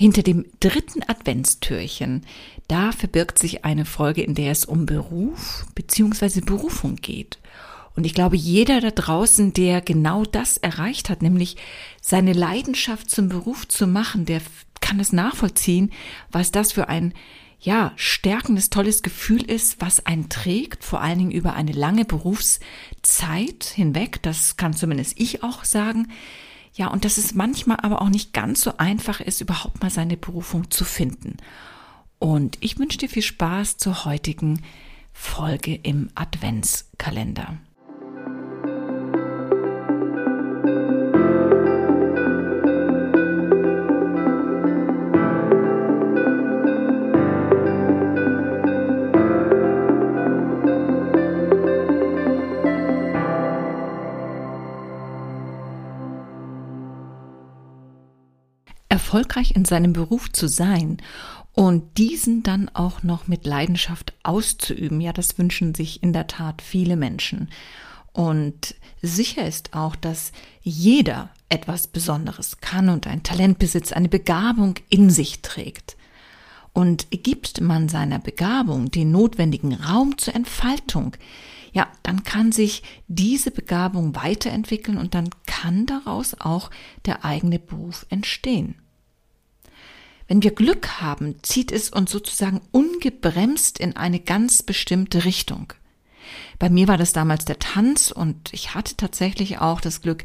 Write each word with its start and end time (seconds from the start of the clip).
Hinter 0.00 0.22
dem 0.22 0.44
dritten 0.60 1.02
Adventstürchen, 1.08 2.24
da 2.68 2.92
verbirgt 2.92 3.36
sich 3.36 3.64
eine 3.64 3.84
Folge, 3.84 4.22
in 4.22 4.36
der 4.36 4.52
es 4.52 4.64
um 4.64 4.86
Beruf 4.86 5.66
bzw. 5.74 6.40
Berufung 6.40 6.94
geht. 6.94 7.40
Und 7.96 8.04
ich 8.04 8.14
glaube, 8.14 8.36
jeder 8.36 8.80
da 8.80 8.92
draußen, 8.92 9.52
der 9.54 9.80
genau 9.80 10.22
das 10.22 10.56
erreicht 10.56 11.10
hat, 11.10 11.20
nämlich 11.20 11.56
seine 12.00 12.32
Leidenschaft 12.32 13.10
zum 13.10 13.28
Beruf 13.28 13.66
zu 13.66 13.88
machen, 13.88 14.24
der 14.24 14.40
kann 14.80 15.00
es 15.00 15.12
nachvollziehen, 15.12 15.90
was 16.30 16.52
das 16.52 16.70
für 16.70 16.88
ein 16.88 17.12
ja, 17.58 17.90
stärkendes, 17.96 18.70
tolles 18.70 19.02
Gefühl 19.02 19.42
ist, 19.42 19.80
was 19.80 20.06
einen 20.06 20.28
trägt, 20.28 20.84
vor 20.84 21.00
allen 21.00 21.18
Dingen 21.18 21.32
über 21.32 21.54
eine 21.54 21.72
lange 21.72 22.04
Berufszeit 22.04 23.64
hinweg. 23.64 24.22
Das 24.22 24.56
kann 24.56 24.74
zumindest 24.74 25.18
ich 25.18 25.42
auch 25.42 25.64
sagen. 25.64 26.06
Ja, 26.78 26.86
und 26.86 27.04
dass 27.04 27.18
es 27.18 27.34
manchmal 27.34 27.78
aber 27.82 28.00
auch 28.00 28.08
nicht 28.08 28.32
ganz 28.32 28.60
so 28.60 28.76
einfach 28.76 29.20
ist, 29.20 29.40
überhaupt 29.40 29.82
mal 29.82 29.90
seine 29.90 30.16
Berufung 30.16 30.70
zu 30.70 30.84
finden. 30.84 31.36
Und 32.20 32.56
ich 32.60 32.78
wünsche 32.78 32.98
dir 32.98 33.08
viel 33.08 33.22
Spaß 33.22 33.78
zur 33.78 34.04
heutigen 34.04 34.62
Folge 35.12 35.74
im 35.74 36.08
Adventskalender. 36.14 37.58
Erfolgreich 58.88 59.52
in 59.54 59.64
seinem 59.64 59.92
Beruf 59.92 60.30
zu 60.32 60.48
sein 60.48 60.98
und 61.52 61.98
diesen 61.98 62.42
dann 62.42 62.68
auch 62.72 63.02
noch 63.02 63.26
mit 63.26 63.44
Leidenschaft 63.46 64.14
auszuüben, 64.22 65.00
ja, 65.00 65.12
das 65.12 65.38
wünschen 65.38 65.74
sich 65.74 66.02
in 66.02 66.12
der 66.12 66.26
Tat 66.26 66.62
viele 66.62 66.96
Menschen. 66.96 67.50
Und 68.12 68.74
sicher 69.02 69.46
ist 69.46 69.74
auch, 69.74 69.96
dass 69.96 70.32
jeder 70.62 71.30
etwas 71.48 71.86
Besonderes 71.86 72.60
kann 72.60 72.88
und 72.88 73.06
ein 73.06 73.22
Talent 73.22 73.58
besitzt, 73.58 73.94
eine 73.94 74.08
Begabung 74.08 74.74
in 74.88 75.10
sich 75.10 75.42
trägt. 75.42 75.96
Und 76.72 77.08
gibt 77.10 77.60
man 77.60 77.88
seiner 77.88 78.18
Begabung 78.18 78.90
den 78.90 79.10
notwendigen 79.10 79.74
Raum 79.74 80.16
zur 80.16 80.34
Entfaltung, 80.34 81.16
ja, 81.72 81.86
dann 82.02 82.24
kann 82.24 82.52
sich 82.52 82.82
diese 83.08 83.50
Begabung 83.50 84.14
weiterentwickeln 84.14 84.96
und 84.96 85.14
dann 85.14 85.30
kann 85.60 85.86
daraus 85.86 86.34
auch 86.38 86.70
der 87.04 87.24
eigene 87.24 87.58
Beruf 87.58 88.06
entstehen. 88.10 88.76
Wenn 90.28 90.42
wir 90.42 90.52
Glück 90.52 91.00
haben, 91.00 91.42
zieht 91.42 91.72
es 91.72 91.90
uns 91.90 92.12
sozusagen 92.12 92.60
ungebremst 92.70 93.78
in 93.78 93.96
eine 93.96 94.20
ganz 94.20 94.62
bestimmte 94.62 95.24
Richtung. 95.24 95.72
Bei 96.60 96.70
mir 96.70 96.86
war 96.86 96.96
das 96.96 97.12
damals 97.12 97.44
der 97.44 97.58
Tanz 97.58 98.12
und 98.12 98.52
ich 98.52 98.74
hatte 98.74 98.96
tatsächlich 98.96 99.58
auch 99.58 99.80
das 99.80 100.00
Glück, 100.00 100.22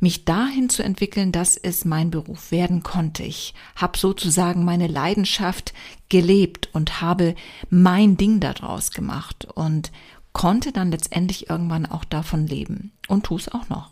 mich 0.00 0.24
dahin 0.24 0.68
zu 0.68 0.82
entwickeln, 0.82 1.30
dass 1.30 1.56
es 1.56 1.84
mein 1.84 2.10
Beruf 2.10 2.50
werden 2.50 2.82
konnte. 2.82 3.22
Ich 3.22 3.54
habe 3.76 3.96
sozusagen 3.96 4.64
meine 4.64 4.88
Leidenschaft 4.88 5.74
gelebt 6.08 6.70
und 6.72 7.00
habe 7.00 7.36
mein 7.70 8.16
Ding 8.16 8.40
daraus 8.40 8.90
gemacht 8.90 9.44
und 9.54 9.92
konnte 10.32 10.72
dann 10.72 10.90
letztendlich 10.90 11.50
irgendwann 11.50 11.86
auch 11.86 12.04
davon 12.04 12.48
leben 12.48 12.90
und 13.06 13.26
tue 13.26 13.38
es 13.38 13.48
auch 13.48 13.68
noch. 13.68 13.91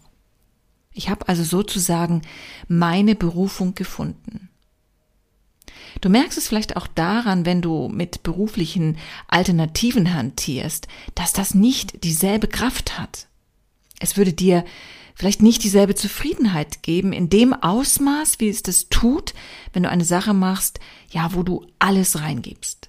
Ich 0.93 1.09
habe 1.09 1.29
also 1.29 1.45
sozusagen 1.45 2.23
meine 2.69 3.15
Berufung 3.15 3.75
gefunden. 3.75 4.49
Du 6.01 6.09
merkst 6.09 6.39
es 6.39 6.49
vielleicht 6.49 6.77
auch 6.77 6.87
daran, 6.87 7.45
wenn 7.45 7.63
du 7.63 7.89
mit 7.89 8.23
beruflichen 8.23 8.97
Alternativen 9.29 10.15
hantierst, 10.15 10.89
dass 11.15 11.33
das 11.33 11.55
nicht 11.55 12.05
dieselbe 12.05 12.49
Kraft 12.49 12.99
hat. 12.99 13.27
Es 13.99 14.17
würde 14.17 14.33
dir 14.33 14.65
vielleicht 15.15 15.43
nicht 15.43 15.63
dieselbe 15.63 15.95
Zufriedenheit 15.95 16.83
geben 16.83 17.13
in 17.13 17.29
dem 17.29 17.53
Ausmaß, 17.53 18.41
wie 18.41 18.49
es 18.49 18.63
das 18.63 18.89
tut, 18.89 19.35
wenn 19.73 19.83
du 19.83 19.91
eine 19.91 20.05
Sache 20.05 20.33
machst, 20.33 20.81
ja, 21.11 21.35
wo 21.35 21.43
du 21.43 21.67
alles 21.79 22.21
reingibst. 22.21 22.89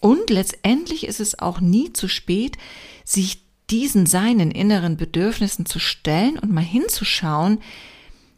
Und 0.00 0.30
letztendlich 0.30 1.06
ist 1.06 1.20
es 1.20 1.38
auch 1.38 1.60
nie 1.60 1.92
zu 1.92 2.08
spät, 2.08 2.58
sich 3.04 3.42
diesen 3.70 4.06
seinen 4.06 4.50
inneren 4.50 4.96
Bedürfnissen 4.96 5.66
zu 5.66 5.78
stellen 5.78 6.38
und 6.38 6.52
mal 6.52 6.64
hinzuschauen, 6.64 7.60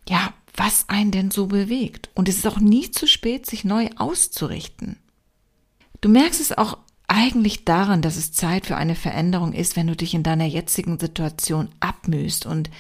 ja, 0.09 0.33
was 0.55 0.89
einen 0.89 1.11
denn 1.11 1.31
so 1.31 1.47
bewegt. 1.47 2.11
Und 2.15 2.29
es 2.29 2.37
ist 2.37 2.47
auch 2.47 2.61
nie 2.61 2.91
zu 2.91 3.07
spät, 3.07 3.47
sich 3.47 3.65
neu 3.65 3.89
auszurichten. 3.97 4.99
Du 6.01 6.09
merkst 6.09 6.41
es 6.41 6.57
auch 6.57 6.79
eigentlich 7.09 7.65
daran, 7.65 8.03
dass 8.03 8.17
es 8.17 8.33
Zeit 8.33 8.67
für 8.67 8.77
eine 8.77 8.95
Veränderung 8.95 9.53
ist, 9.53 9.77
wenn 9.77 9.87
du 9.87 9.97
dich 9.97 10.15
in 10.15 10.23
deiner 10.23 10.45
jetzigen 10.47 10.99
Situation 10.99 11.69
abmühst 11.81 12.47
und 12.47 12.71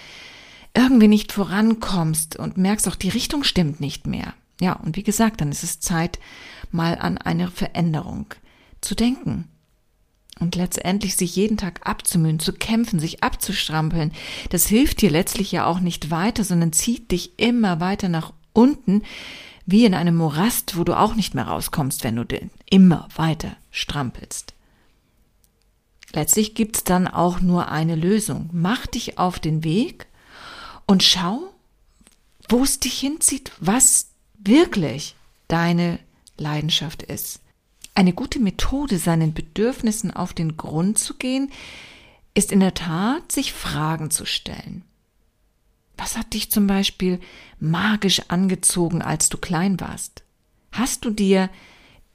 irgendwie 0.74 1.08
nicht 1.08 1.32
vorankommst 1.32 2.36
und 2.36 2.56
merkst 2.56 2.88
auch, 2.88 2.96
die 2.96 3.10
Richtung 3.10 3.44
stimmt 3.44 3.80
nicht 3.80 4.06
mehr. 4.06 4.34
Ja, 4.60 4.74
und 4.74 4.96
wie 4.96 5.02
gesagt, 5.02 5.40
dann 5.40 5.50
ist 5.50 5.64
es 5.64 5.80
Zeit, 5.80 6.18
mal 6.70 6.98
an 6.98 7.18
eine 7.18 7.50
Veränderung 7.50 8.26
zu 8.80 8.94
denken 8.94 9.48
und 10.40 10.56
letztendlich 10.56 11.16
sich 11.16 11.36
jeden 11.36 11.56
Tag 11.56 11.86
abzumühen, 11.86 12.40
zu 12.40 12.52
kämpfen, 12.52 12.98
sich 12.98 13.22
abzustrampeln, 13.22 14.12
das 14.50 14.66
hilft 14.66 15.02
dir 15.02 15.10
letztlich 15.10 15.52
ja 15.52 15.66
auch 15.66 15.80
nicht 15.80 16.10
weiter, 16.10 16.44
sondern 16.44 16.72
zieht 16.72 17.10
dich 17.10 17.38
immer 17.38 17.80
weiter 17.80 18.08
nach 18.08 18.32
unten, 18.52 19.02
wie 19.66 19.84
in 19.84 19.94
einem 19.94 20.16
Morast, 20.16 20.76
wo 20.76 20.84
du 20.84 20.98
auch 20.98 21.14
nicht 21.14 21.34
mehr 21.34 21.46
rauskommst, 21.46 22.02
wenn 22.04 22.16
du 22.16 22.24
den 22.24 22.50
immer 22.68 23.08
weiter 23.14 23.56
strampelst. 23.70 24.54
Letztlich 26.12 26.54
gibt's 26.54 26.84
dann 26.84 27.08
auch 27.08 27.40
nur 27.40 27.68
eine 27.68 27.94
Lösung. 27.94 28.50
Mach 28.52 28.86
dich 28.86 29.18
auf 29.18 29.38
den 29.38 29.64
Weg 29.64 30.06
und 30.86 31.02
schau, 31.02 31.40
wo 32.48 32.62
es 32.62 32.80
dich 32.80 32.98
hinzieht, 32.98 33.52
was 33.60 34.08
wirklich 34.38 35.14
deine 35.48 35.98
Leidenschaft 36.36 37.02
ist. 37.02 37.40
Eine 37.94 38.12
gute 38.12 38.38
Methode, 38.38 38.98
seinen 38.98 39.34
Bedürfnissen 39.34 40.10
auf 40.10 40.32
den 40.32 40.56
Grund 40.56 40.98
zu 40.98 41.14
gehen, 41.14 41.50
ist 42.34 42.50
in 42.50 42.60
der 42.60 42.74
Tat, 42.74 43.30
sich 43.30 43.52
Fragen 43.52 44.10
zu 44.10 44.24
stellen. 44.24 44.82
Was 45.98 46.16
hat 46.16 46.32
dich 46.32 46.50
zum 46.50 46.66
Beispiel 46.66 47.20
magisch 47.60 48.22
angezogen, 48.28 49.02
als 49.02 49.28
du 49.28 49.36
klein 49.36 49.78
warst? 49.78 50.24
Hast 50.72 51.04
du 51.04 51.10
dir 51.10 51.50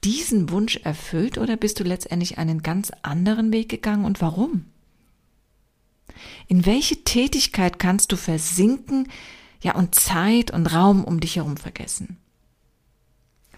diesen 0.04 0.50
Wunsch 0.50 0.76
erfüllt 0.78 1.38
oder 1.38 1.56
bist 1.56 1.78
du 1.80 1.84
letztendlich 1.84 2.38
einen 2.38 2.62
ganz 2.62 2.90
anderen 3.02 3.52
Weg 3.52 3.68
gegangen 3.68 4.04
und 4.04 4.20
warum? 4.20 4.64
In 6.48 6.66
welche 6.66 7.04
Tätigkeit 7.04 7.78
kannst 7.78 8.10
du 8.10 8.16
versinken, 8.16 9.08
ja, 9.60 9.74
und 9.74 9.94
Zeit 9.94 10.52
und 10.52 10.66
Raum 10.66 11.04
um 11.04 11.20
dich 11.20 11.36
herum 11.36 11.56
vergessen? 11.56 12.16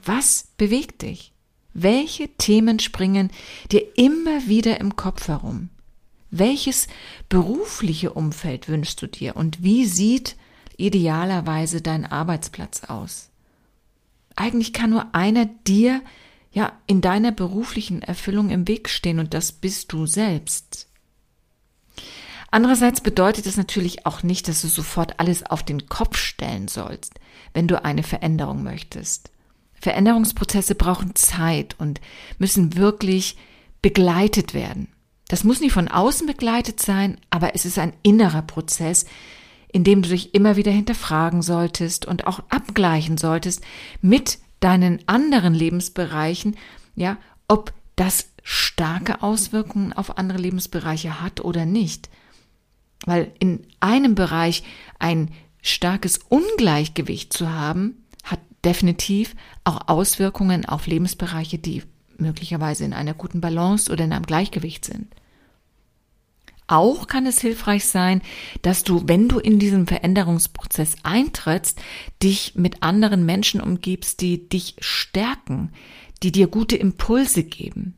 Was 0.05 0.49
bewegt 0.57 1.03
dich? 1.03 1.33
Welche 1.73 2.29
Themen 2.37 2.79
springen 2.79 3.31
dir 3.71 3.97
immer 3.97 4.47
wieder 4.47 4.81
im 4.81 4.97
Kopf 4.97 5.29
herum? 5.29 5.71
Welches 6.31 6.89
berufliche 7.29 8.13
Umfeld 8.13 8.69
wünschst 8.69 9.01
du 9.03 9.07
dir 9.07 9.37
und 9.37 9.63
wie 9.63 9.87
sieht 9.87 10.37
idealerweise 10.77 11.81
dein 11.81 12.07
Arbeitsplatz 12.07 12.85
aus? 12.85 13.31
Eigentlich 14.37 14.73
kann 14.73 14.91
nur 14.91 15.15
einer 15.15 15.47
dir 15.47 16.03
ja 16.53 16.73
in 16.87 17.01
deiner 17.01 17.33
beruflichen 17.33 18.03
Erfüllung 18.03 18.51
im 18.51 18.67
Weg 18.67 18.89
stehen 18.89 19.19
und 19.19 19.35
das 19.35 19.53
bist 19.53 19.93
du 19.93 20.07
selbst. 20.07 20.89
Andererseits 22.51 23.01
bedeutet 23.01 23.47
es 23.47 23.57
natürlich 23.57 24.07
auch 24.07 24.25
nicht, 24.25 24.49
dass 24.49 24.63
du 24.63 24.69
sofort 24.69 25.21
alles 25.21 25.45
auf 25.45 25.63
den 25.63 25.87
Kopf 25.89 26.17
stellen 26.17 26.67
sollst, 26.67 27.15
wenn 27.55 27.69
du 27.69 27.85
eine 27.85 28.03
Veränderung 28.03 28.65
möchtest. 28.65 29.31
Veränderungsprozesse 29.81 30.75
brauchen 30.75 31.15
Zeit 31.15 31.75
und 31.79 32.01
müssen 32.39 32.77
wirklich 32.77 33.37
begleitet 33.83 34.55
werden. 34.55 34.89
Das 35.29 35.45
muss 35.45 35.61
nicht 35.61 35.73
von 35.73 35.89
außen 35.89 36.27
begleitet 36.27 36.81
sein, 36.81 37.19
aber 37.31 37.55
es 37.55 37.65
ist 37.65 37.79
ein 37.79 37.93
innerer 38.03 38.43
Prozess, 38.43 39.07
in 39.73 39.85
dem 39.85 40.03
du 40.03 40.09
dich 40.09 40.35
immer 40.35 40.57
wieder 40.57 40.73
hinterfragen 40.73 41.43
solltest 41.43 42.05
und 42.05 42.27
auch 42.27 42.41
abgleichen 42.49 43.17
solltest 43.17 43.63
mit 44.03 44.39
deinen 44.59 45.07
anderen 45.09 45.55
Lebensbereichen, 45.55 46.57
ja, 46.97 47.17
ob 47.49 47.73
das 47.97 48.31
starke 48.43 49.23
Auswirkungen 49.23 49.93
auf 49.93 50.19
andere 50.19 50.39
Lebensbereiche 50.39 51.21
hat 51.21 51.41
oder 51.41 51.65
nicht. 51.65 52.11
Weil 53.07 53.33
in 53.39 53.67
einem 53.79 54.15
Bereich 54.15 54.63
ein 54.99 55.31
starkes 55.63 56.19
Ungleichgewicht 56.19 57.33
zu 57.33 57.51
haben, 57.51 58.05
definitiv 58.65 59.35
auch 59.65 59.89
Auswirkungen 59.89 60.65
auf 60.65 60.87
Lebensbereiche, 60.87 61.59
die 61.59 61.83
möglicherweise 62.19 62.85
in 62.85 62.93
einer 62.93 63.15
guten 63.15 63.41
Balance 63.41 63.91
oder 63.91 64.05
in 64.05 64.13
einem 64.13 64.27
Gleichgewicht 64.27 64.85
sind. 64.85 65.15
auch 66.67 67.09
kann 67.09 67.27
es 67.27 67.41
hilfreich 67.41 67.87
sein, 67.87 68.23
dass 68.63 68.85
du, 68.85 69.03
wenn 69.07 69.29
du 69.29 69.41
in 69.41 69.59
diesen 69.59 69.89
Veränderungsprozess 69.89 70.95
eintrittst, 71.03 71.81
dich 72.23 72.55
mit 72.55 72.83
anderen 72.83 73.27
Menschen 73.27 73.61
umgibst, 73.61 74.21
die 74.21 74.49
dich 74.49 74.77
stärken, 74.79 75.73
die 76.23 76.31
dir 76.31 76.47
gute 76.47 76.77
Impulse 76.77 77.43
geben, 77.43 77.97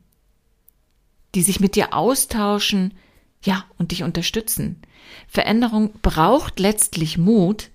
die 1.35 1.43
sich 1.43 1.59
mit 1.59 1.75
dir 1.75 1.93
austauschen, 1.93 2.95
ja, 3.43 3.65
und 3.77 3.91
dich 3.91 4.03
unterstützen. 4.03 4.81
Veränderung 5.27 5.91
braucht 6.01 6.59
letztlich 6.59 7.17
Mut, 7.17 7.69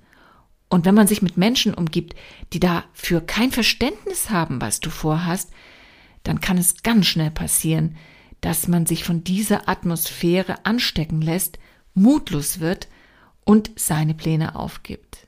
und 0.68 0.84
wenn 0.84 0.94
man 0.94 1.06
sich 1.06 1.22
mit 1.22 1.36
Menschen 1.36 1.74
umgibt, 1.74 2.14
die 2.52 2.60
dafür 2.60 3.20
kein 3.20 3.50
Verständnis 3.50 4.30
haben, 4.30 4.60
was 4.60 4.80
du 4.80 4.90
vorhast, 4.90 5.50
dann 6.24 6.40
kann 6.40 6.58
es 6.58 6.82
ganz 6.82 7.06
schnell 7.06 7.30
passieren, 7.30 7.96
dass 8.40 8.68
man 8.68 8.86
sich 8.86 9.04
von 9.04 9.24
dieser 9.24 9.68
Atmosphäre 9.68 10.66
anstecken 10.66 11.22
lässt, 11.22 11.58
mutlos 11.94 12.60
wird 12.60 12.88
und 13.44 13.70
seine 13.76 14.14
Pläne 14.14 14.54
aufgibt. 14.54 15.26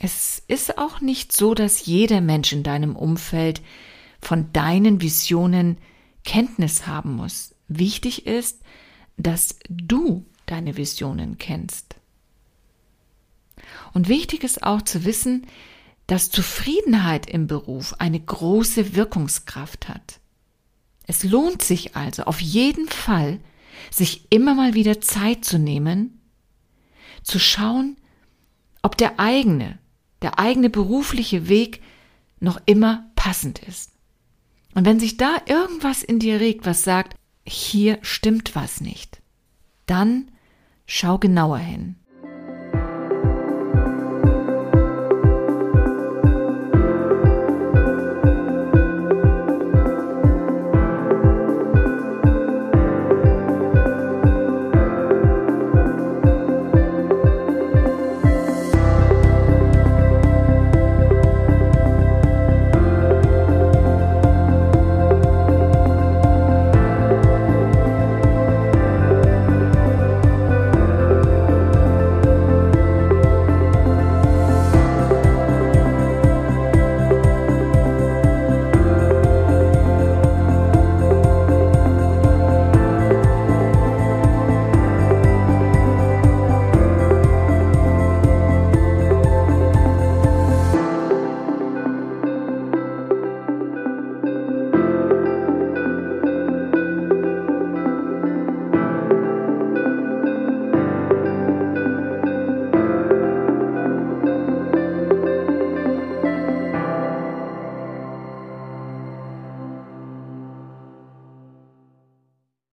Es 0.00 0.42
ist 0.48 0.78
auch 0.78 1.00
nicht 1.00 1.32
so, 1.32 1.54
dass 1.54 1.86
jeder 1.86 2.20
Mensch 2.20 2.52
in 2.52 2.62
deinem 2.62 2.96
Umfeld 2.96 3.62
von 4.20 4.52
deinen 4.52 5.00
Visionen 5.00 5.78
Kenntnis 6.24 6.86
haben 6.86 7.14
muss. 7.14 7.54
Wichtig 7.68 8.26
ist, 8.26 8.62
dass 9.16 9.58
du 9.68 10.24
deine 10.46 10.76
Visionen 10.76 11.38
kennst. 11.38 11.96
Und 13.92 14.08
wichtig 14.08 14.44
ist 14.44 14.62
auch 14.62 14.82
zu 14.82 15.04
wissen, 15.04 15.46
dass 16.06 16.30
Zufriedenheit 16.30 17.28
im 17.28 17.46
Beruf 17.46 17.94
eine 17.98 18.20
große 18.20 18.94
Wirkungskraft 18.94 19.88
hat. 19.88 20.20
Es 21.06 21.22
lohnt 21.22 21.62
sich 21.62 21.96
also 21.96 22.24
auf 22.24 22.40
jeden 22.40 22.88
Fall, 22.88 23.40
sich 23.90 24.30
immer 24.30 24.54
mal 24.54 24.74
wieder 24.74 25.00
Zeit 25.00 25.44
zu 25.44 25.58
nehmen, 25.58 26.20
zu 27.22 27.38
schauen, 27.38 27.96
ob 28.82 28.96
der 28.96 29.18
eigene, 29.18 29.78
der 30.22 30.38
eigene 30.38 30.70
berufliche 30.70 31.48
Weg 31.48 31.82
noch 32.40 32.60
immer 32.66 33.10
passend 33.16 33.58
ist. 33.60 33.92
Und 34.74 34.84
wenn 34.84 35.00
sich 35.00 35.16
da 35.16 35.36
irgendwas 35.46 36.02
in 36.02 36.18
dir 36.18 36.40
regt, 36.40 36.66
was 36.66 36.82
sagt, 36.82 37.16
hier 37.46 37.98
stimmt 38.02 38.54
was 38.54 38.80
nicht, 38.80 39.20
dann 39.86 40.30
schau 40.86 41.18
genauer 41.18 41.58
hin. 41.58 41.96